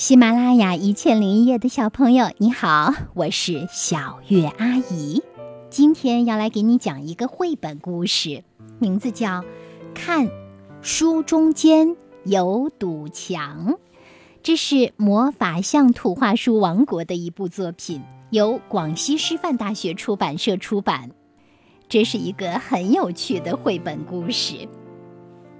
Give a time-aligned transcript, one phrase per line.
[0.00, 5.22] 喜马拉雅一千零一夜的小朋友，你好，我是小月阿姨。
[5.68, 8.42] 今天要来给你讲一个绘本故事，
[8.78, 9.42] 名字叫
[9.92, 10.30] 《看
[10.80, 13.74] 书中间有堵墙》。
[14.42, 21.10] 这是魔法象图画书王国的一部作品，由广西师范大学出版社出版。
[21.90, 24.66] 这是一个很有趣的绘本故事。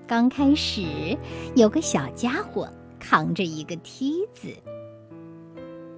[0.06, 1.18] 刚开始
[1.54, 2.66] 有个小家伙。
[3.00, 4.54] 扛着一个梯子。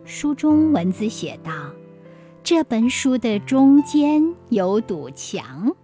[0.05, 1.53] 书中文字写道
[2.43, 5.77] ：“这本书的中间有堵墙，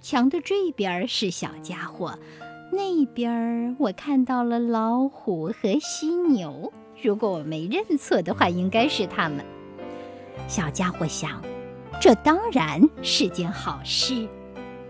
[0.00, 2.18] 墙的这边是小家伙，
[2.70, 6.72] 那边我看到了老虎和犀牛。
[7.02, 9.44] 如果我没认错的话，应该是他们。”
[10.48, 11.42] 小家伙想
[12.00, 14.28] ：“这当然是件好事。”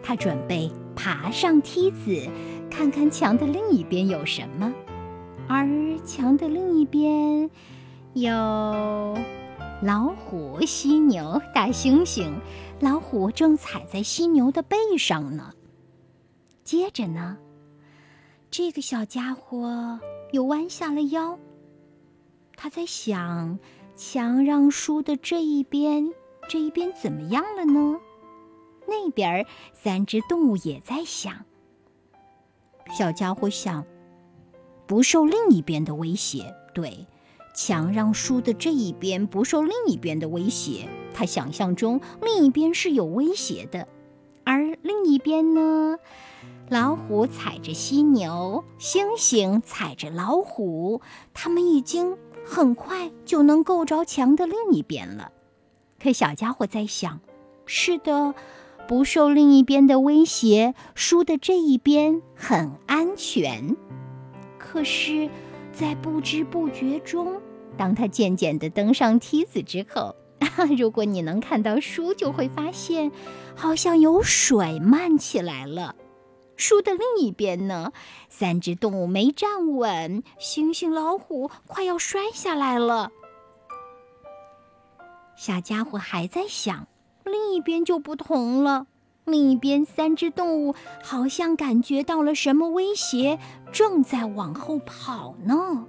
[0.02, 2.28] 他准备爬上梯子，
[2.70, 4.72] 看看墙的另一边有什么。
[5.48, 5.66] 而
[6.04, 7.48] 墙的另一边，
[8.14, 8.30] 有
[9.82, 12.32] 老虎、犀牛、大猩猩。
[12.80, 15.52] 老虎正踩在犀牛的背上呢。
[16.64, 17.38] 接着呢，
[18.50, 19.98] 这个小家伙
[20.32, 21.38] 又弯下了腰。
[22.56, 23.58] 他在想，
[23.94, 26.12] 墙让书的这一边，
[26.48, 27.98] 这一边怎么样了呢？
[28.86, 31.34] 那边三只动物也在想。
[32.90, 33.84] 小家伙想。
[34.86, 37.06] 不受另一边的威胁，对，
[37.54, 40.88] 墙让书的这一边不受另一边的威胁。
[41.12, 43.88] 他想象中另一边是有威胁的，
[44.44, 45.96] 而另一边呢？
[46.68, 51.00] 老虎踩着犀牛，猩猩踩着老虎，
[51.32, 55.32] 他们已经很快就能够着墙的另一边了。
[56.02, 57.20] 可小家伙在想：
[57.66, 58.34] 是的，
[58.86, 63.76] 不受另一边的威胁，书的这一边很安全。
[64.76, 65.26] 可是，
[65.72, 67.40] 在不知不觉中，
[67.78, 70.14] 当他渐渐地登上梯子之后，
[70.76, 73.10] 如果你能看到书，就会发现，
[73.54, 75.94] 好像有水漫起来了。
[76.56, 77.90] 书的另一边呢，
[78.28, 83.10] 三只动物没站稳，猩猩、老虎快要摔下来了。
[85.36, 86.86] 小家伙还在想，
[87.24, 88.86] 另一边就不同了。
[89.26, 93.38] 另一边，三只动物好像感觉到了什么威胁，
[93.72, 95.86] 正在往后跑呢。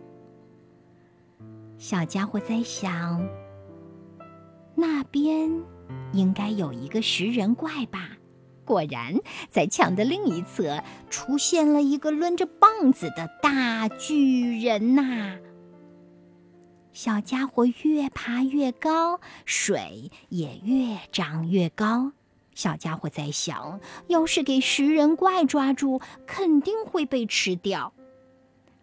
[1.78, 3.30] 小家伙在想：
[4.74, 5.52] 那边
[6.14, 8.10] 应该有一个食人怪吧？
[8.66, 9.16] 果然，
[9.50, 15.38] 在墙的另一侧出现了一个抡着棒子的大巨人呐！
[16.92, 22.14] 小家伙越爬越高，水也越涨越高。
[22.58, 27.94] 小家伙在想，要是给食人怪抓住，肯定会被吃掉。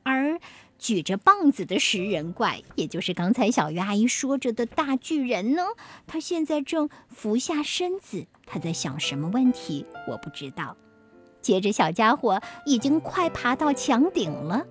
[0.05, 0.39] 而
[0.79, 5.65] 举着棒子的食人怪，也就是刚才小鱼阿姨说着的大巨人呢，
[6.07, 8.27] 他现在正俯下身子。
[8.47, 9.85] 他在想什么问题？
[10.09, 10.77] 我不知道。
[11.43, 14.65] 接着，小家伙已经快爬到墙顶了。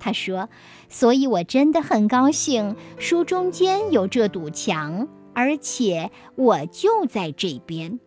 [0.00, 0.48] 他说
[0.90, 8.00] ：“所以我真的很高兴，书中间有这堵墙，而且我就在这边。”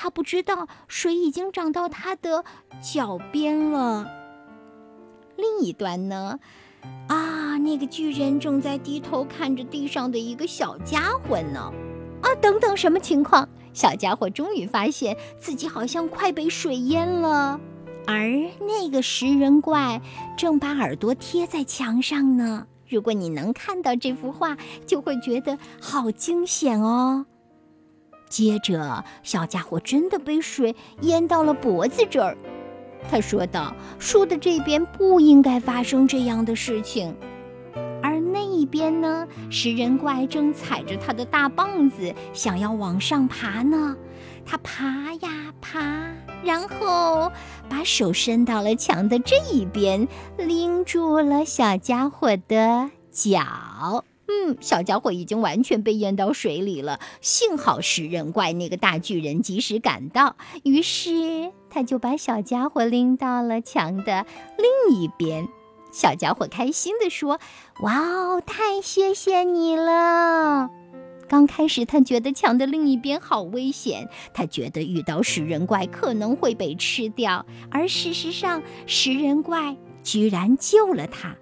[0.00, 2.44] 他不知道水已经涨到他的
[2.80, 4.06] 脚边了。
[5.36, 6.38] 另一端呢？
[7.08, 11.72] 啊，那个巨人正在低头看着地上的一个小家伙呢。
[12.22, 13.48] 啊，等等，什么情况？
[13.72, 17.58] 小家伙终于发现自己好像快被水淹了，
[18.06, 18.30] 而
[18.60, 20.00] 那个食人怪
[20.36, 22.68] 正把耳朵贴在墙上呢。
[22.88, 27.26] 如果你能看到这幅画，就会觉得好惊险哦。
[28.28, 32.36] 接着，小家伙真的被水淹到了脖子这儿。
[33.10, 37.14] 他说道：“树的这边不应该发生这样的事情，
[38.02, 39.26] 而那一边呢？
[39.50, 43.96] 食人怪正踩着他的大棒子，想要往上爬呢。
[44.44, 45.80] 他爬呀爬，
[46.42, 47.30] 然后
[47.68, 57.00] 把手伸到了墙的这一边，拎住了小家伙的脚。”嗯，小家伙已经完全被淹到水里了。
[57.20, 64.26] 幸好食人怪那个大巨人及时赶到，于是他就把小家伙拎到了墙的
[64.58, 65.48] 另一边。
[65.90, 67.40] 小家伙开心地说
[67.80, 70.68] ：“哇哦，太谢谢你了！”
[71.26, 81.34] 刚开始他觉得墙的另一边好危险，他觉得遇到食人怪可能会被吃掉，而事实上食人怪居然救了他。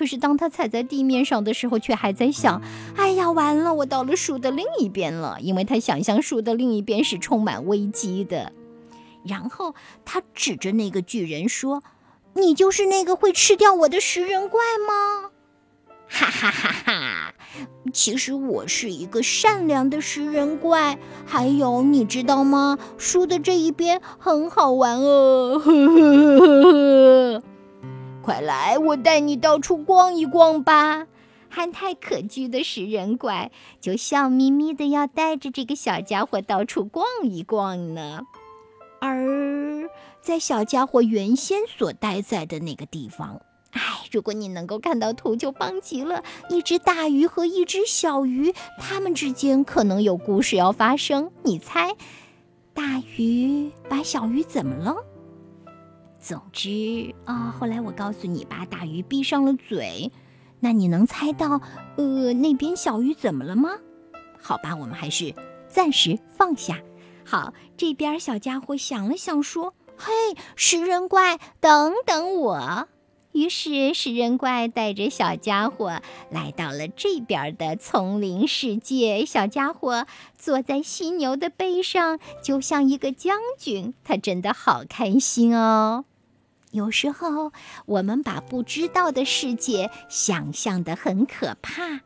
[0.00, 2.62] 可是当他踩在地面上的时候，却还在想
[2.96, 8.50] ：“哎呀，完了，我到了树的另一边了。”因为他想象树的另一边是充满危机的。
[9.26, 9.74] 然后
[10.06, 11.82] 他指着那个巨人说
[12.32, 15.28] ：“你就是那个会吃掉我的食人怪吗？”
[16.08, 17.34] 哈哈哈哈！
[17.92, 20.98] 其实我是一个善良的食人怪。
[21.26, 22.78] 还有，你知道吗？
[22.96, 25.60] 书的这一边很好玩哦。
[25.62, 27.42] 呵呵呵呵
[28.22, 31.06] 快来，我带你到处逛一逛吧。
[31.48, 33.50] 憨态可掬的食人怪
[33.80, 38.20] 就笑眯眯的要带着这个小家伙到处逛一逛呢。
[39.00, 39.88] 而
[40.20, 43.40] 在小家伙原先所待在的那个地方。
[43.72, 43.80] 哎，
[44.12, 46.22] 如果你能够看到图，就棒极了。
[46.50, 51.30] 一只大鱼和一只小鱼，它们之间可能有故事要发生。
[51.42, 51.94] 你猜，
[52.74, 54.96] 大鱼把小鱼怎么了？
[56.20, 60.12] 总之啊，后来我告诉你，吧大鱼闭上了嘴。
[60.60, 61.62] 那你能猜到，
[61.96, 63.70] 呃，那边小鱼怎么了吗？
[64.38, 65.34] 好吧，我们还是
[65.68, 66.80] 暂时放下。
[67.24, 70.12] 好，这边小家伙想了想，说：“嘿，
[70.56, 72.88] 食人怪，等等我。”
[73.32, 79.24] 于是，食人怪带着小家伙来到了这边的丛林世界。
[79.24, 80.06] 小家伙
[80.36, 83.94] 坐在犀牛的背上，就像一个将军。
[84.02, 86.04] 他真的好开心哦！
[86.72, 87.52] 有时候，
[87.86, 92.00] 我们把不知道的世界想象的很可怕。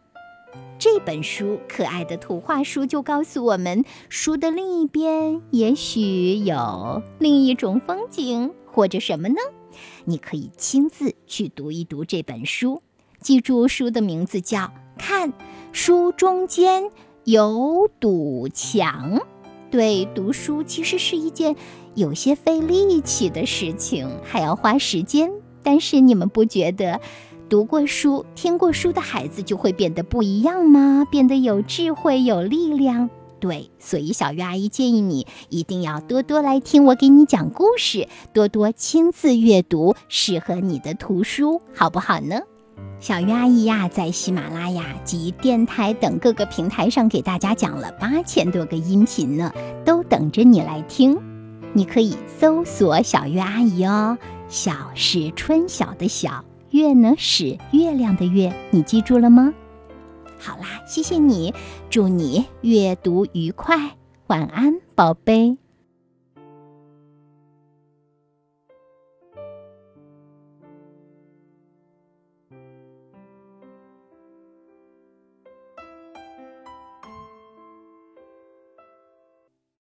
[0.79, 9.37] 这本书，可爱的图画书，就告诉我们：书的另一边，也许有另一种风景，或者什么呢？
[10.05, 12.83] 你可以亲自去读一读这本书，
[13.21, 14.59] 记住书的名字叫
[14.97, 15.33] 《看
[15.73, 16.91] 书中间
[17.25, 19.19] 有堵墙》。
[19.75, 21.57] 对，读书其实是一件
[21.97, 25.33] 有些费力气的事情，还要花时间。
[25.65, 27.01] 但是你们不觉得，
[27.49, 31.05] 读过书、听过书的孩子就会变得不一样吗？
[31.11, 33.11] 变得有智慧、有力量。
[33.41, 42.43] 对，所以小鱼阿姨建议你一定要多多来听我给你讲故事，多多亲自阅读适合你的图书，好不好呢？
[43.01, 49.53] 小鱼阿姨呀，在喜马拉雅及电台等各个平台上给大家讲了八千多个音频呢，
[49.85, 51.19] 都等着你来听。
[51.75, 54.17] 你可以搜索小鱼阿姨哦，
[54.49, 59.53] 小是春晓的晓，月呢是月亮的月，你记住了吗？
[60.39, 61.53] 好啦，谢谢你，
[61.91, 63.97] 祝你阅读愉快，
[64.29, 65.64] 晚安，宝贝。